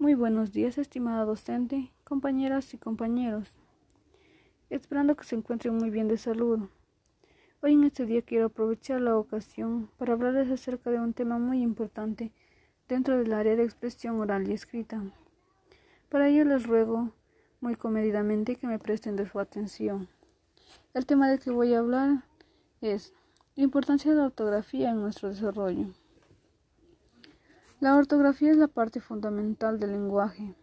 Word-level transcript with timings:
Muy 0.00 0.14
buenos 0.14 0.50
días, 0.50 0.78
estimada 0.78 1.26
docente, 1.26 1.92
compañeras 2.04 2.72
y 2.72 2.78
compañeros. 2.78 3.48
Esperando 4.70 5.14
que 5.14 5.24
se 5.24 5.36
encuentren 5.36 5.76
muy 5.76 5.90
bien 5.90 6.08
de 6.08 6.16
salud. 6.16 6.70
Hoy 7.60 7.74
en 7.74 7.84
este 7.84 8.06
día 8.06 8.22
quiero 8.22 8.46
aprovechar 8.46 9.02
la 9.02 9.18
ocasión 9.18 9.90
para 9.98 10.14
hablarles 10.14 10.50
acerca 10.50 10.88
de 10.88 11.00
un 11.00 11.12
tema 11.12 11.38
muy 11.38 11.60
importante 11.60 12.32
dentro 12.88 13.18
del 13.18 13.34
área 13.34 13.56
de 13.56 13.64
expresión 13.64 14.18
oral 14.20 14.48
y 14.48 14.54
escrita. 14.54 15.02
Para 16.08 16.28
ello 16.28 16.46
les 16.46 16.66
ruego 16.66 17.12
muy 17.60 17.74
comedidamente 17.74 18.56
que 18.56 18.66
me 18.66 18.78
presten 18.78 19.16
de 19.16 19.28
su 19.28 19.38
atención. 19.38 20.08
El 20.94 21.04
tema 21.04 21.28
del 21.28 21.40
que 21.40 21.50
voy 21.50 21.74
a 21.74 21.80
hablar 21.80 22.24
es 22.80 23.12
la 23.54 23.64
importancia 23.64 24.12
de 24.12 24.16
la 24.16 24.24
ortografía 24.24 24.92
en 24.92 25.02
nuestro 25.02 25.28
desarrollo. 25.28 25.88
La 27.80 27.96
ortografía 27.96 28.50
es 28.50 28.58
la 28.58 28.68
parte 28.68 29.00
fundamental 29.00 29.80
del 29.80 29.92
lenguaje. 29.92 30.54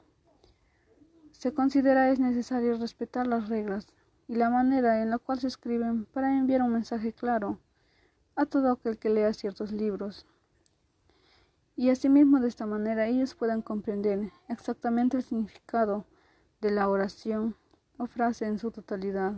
Se 1.31 1.51
considera 1.51 2.11
es 2.11 2.19
necesario 2.19 2.77
respetar 2.77 3.25
las 3.25 3.49
reglas 3.49 3.87
y 4.27 4.35
la 4.35 4.51
manera 4.51 5.01
en 5.01 5.09
la 5.09 5.17
cual 5.17 5.39
se 5.39 5.47
escriben 5.47 6.05
para 6.05 6.37
enviar 6.37 6.61
un 6.61 6.73
mensaje 6.73 7.13
claro 7.13 7.57
a 8.35 8.45
todo 8.45 8.71
aquel 8.71 8.99
que 8.99 9.09
lea 9.09 9.33
ciertos 9.33 9.71
libros. 9.71 10.27
Y 11.75 11.89
asimismo 11.89 12.39
de 12.39 12.49
esta 12.49 12.67
manera 12.67 13.07
ellos 13.07 13.33
puedan 13.33 13.63
comprender 13.63 14.31
exactamente 14.47 15.17
el 15.17 15.23
significado 15.23 16.05
de 16.61 16.69
la 16.69 16.87
oración 16.87 17.55
o 17.97 18.05
frase 18.05 18.45
en 18.45 18.59
su 18.59 18.69
totalidad, 18.69 19.33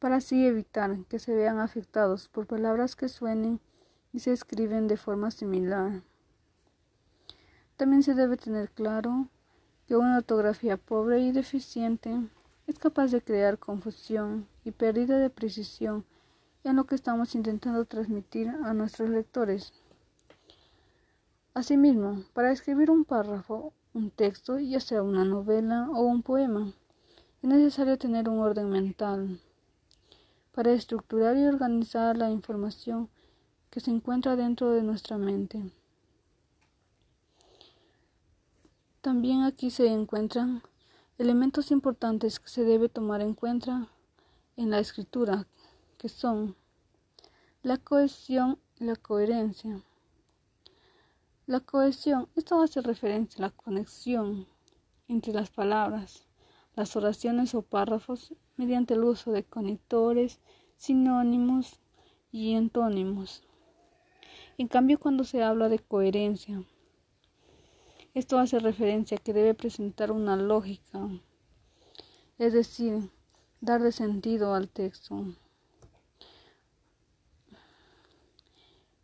para 0.00 0.16
así 0.16 0.44
evitar 0.44 1.04
que 1.04 1.20
se 1.20 1.36
vean 1.36 1.60
afectados 1.60 2.28
por 2.28 2.48
palabras 2.48 2.96
que 2.96 3.08
suenen 3.08 3.60
y 4.12 4.18
se 4.18 4.32
escriben 4.32 4.88
de 4.88 4.96
forma 4.96 5.30
similar. 5.30 6.02
También 7.76 8.02
se 8.02 8.14
debe 8.14 8.36
tener 8.36 8.70
claro 8.70 9.28
que 9.86 9.96
una 9.96 10.16
ortografía 10.16 10.76
pobre 10.76 11.20
y 11.20 11.32
deficiente 11.32 12.18
es 12.66 12.78
capaz 12.78 13.10
de 13.10 13.20
crear 13.20 13.58
confusión 13.58 14.48
y 14.64 14.70
pérdida 14.70 15.18
de 15.18 15.30
precisión 15.30 16.04
en 16.64 16.76
lo 16.76 16.84
que 16.84 16.94
estamos 16.94 17.34
intentando 17.34 17.84
transmitir 17.84 18.48
a 18.48 18.72
nuestros 18.72 19.10
lectores. 19.10 19.72
Asimismo, 21.54 22.24
para 22.32 22.50
escribir 22.50 22.90
un 22.90 23.04
párrafo, 23.04 23.72
un 23.94 24.10
texto, 24.10 24.58
ya 24.58 24.80
sea 24.80 25.02
una 25.02 25.24
novela 25.24 25.88
o 25.90 26.00
un 26.00 26.22
poema, 26.22 26.72
es 27.42 27.48
necesario 27.48 27.98
tener 27.98 28.28
un 28.28 28.40
orden 28.40 28.68
mental 28.70 29.38
para 30.52 30.72
estructurar 30.72 31.36
y 31.36 31.44
organizar 31.44 32.16
la 32.16 32.30
información 32.30 33.10
que 33.70 33.80
se 33.80 33.90
encuentra 33.90 34.34
dentro 34.34 34.70
de 34.70 34.82
nuestra 34.82 35.18
mente. 35.18 35.62
También 39.06 39.44
aquí 39.44 39.70
se 39.70 39.86
encuentran 39.86 40.64
elementos 41.16 41.70
importantes 41.70 42.40
que 42.40 42.48
se 42.48 42.64
debe 42.64 42.88
tomar 42.88 43.20
en 43.20 43.34
cuenta 43.34 43.86
en 44.56 44.70
la 44.70 44.80
escritura, 44.80 45.46
que 45.96 46.08
son 46.08 46.56
la 47.62 47.76
cohesión 47.76 48.58
y 48.80 48.82
la 48.82 48.96
coherencia. 48.96 49.80
La 51.46 51.60
cohesión, 51.60 52.28
esto 52.34 52.60
hace 52.60 52.80
referencia 52.80 53.38
a 53.38 53.48
la 53.48 53.54
conexión 53.54 54.48
entre 55.06 55.32
las 55.32 55.50
palabras, 55.50 56.26
las 56.74 56.96
oraciones 56.96 57.54
o 57.54 57.62
párrafos 57.62 58.34
mediante 58.56 58.94
el 58.94 59.04
uso 59.04 59.30
de 59.30 59.44
conectores, 59.44 60.40
sinónimos 60.78 61.78
y 62.32 62.56
antónimos. 62.56 63.44
En 64.58 64.66
cambio, 64.66 64.98
cuando 64.98 65.22
se 65.22 65.44
habla 65.44 65.68
de 65.68 65.78
coherencia, 65.78 66.64
esto 68.16 68.38
hace 68.38 68.58
referencia 68.60 69.18
a 69.18 69.20
que 69.20 69.34
debe 69.34 69.52
presentar 69.52 70.10
una 70.10 70.36
lógica, 70.36 71.06
es 72.38 72.54
decir, 72.54 73.10
darle 73.60 73.92
sentido 73.92 74.54
al 74.54 74.70
texto. 74.70 75.34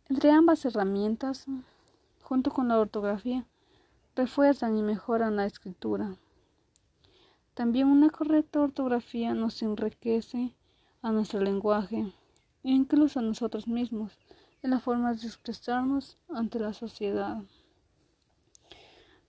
Entre 0.09 0.31
ambas 0.31 0.65
herramientas, 0.65 1.45
junto 2.23 2.49
con 2.49 2.69
la 2.69 2.79
ortografía, 2.79 3.45
refuerzan 4.15 4.79
y 4.79 4.81
mejoran 4.81 5.35
la 5.35 5.45
escritura. 5.45 6.17
También 7.53 7.89
una 7.89 8.09
correcta 8.09 8.61
ortografía 8.61 9.35
nos 9.35 9.61
enriquece 9.61 10.55
a 11.03 11.11
nuestro 11.11 11.39
lenguaje 11.39 12.11
e 12.63 12.71
incluso 12.71 13.19
a 13.19 13.21
nosotros 13.21 13.67
mismos 13.67 14.17
en 14.63 14.71
la 14.71 14.79
forma 14.79 15.13
de 15.13 15.27
expresarnos 15.27 16.17
ante 16.29 16.57
la 16.57 16.73
sociedad. 16.73 17.43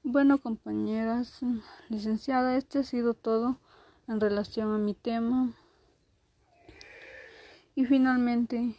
Bueno, 0.06 0.38
compañeras, 0.38 1.40
licenciada, 1.88 2.58
este 2.58 2.80
ha 2.80 2.82
sido 2.82 3.14
todo 3.14 3.56
en 4.06 4.20
relación 4.20 4.70
a 4.74 4.76
mi 4.76 4.92
tema. 4.92 5.54
Y 7.74 7.86
finalmente, 7.86 8.76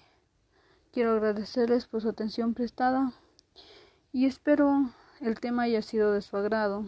quiero 0.93 1.13
agradecerles 1.13 1.87
por 1.87 2.03
su 2.03 2.09
atención 2.09 2.53
prestada 2.53 3.11
y 4.13 4.27
espero 4.27 4.91
el 5.19 5.39
tema 5.39 5.63
haya 5.63 5.81
sido 5.81 6.11
de 6.11 6.21
su 6.21 6.37
agrado. 6.37 6.85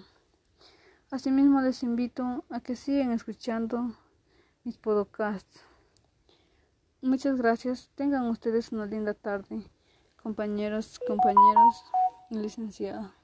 Asimismo, 1.10 1.60
les 1.62 1.82
invito 1.82 2.46
a 2.52 2.60
que 2.60 2.76
sigan 2.76 3.14
escuchando 3.14 3.96
mis 4.64 4.78
podcasts. 4.78 5.62
Muchas 7.02 7.38
gracias. 7.38 7.90
Tengan 7.96 8.28
ustedes 8.28 8.72
una 8.72 8.86
linda 8.86 9.16
tarde, 9.16 9.64
compañeros, 10.22 11.00
compañeras 11.08 11.84
y 12.30 12.38
licenciada. 12.38 13.16